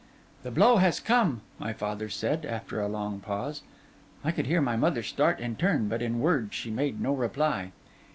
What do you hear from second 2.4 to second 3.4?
after a long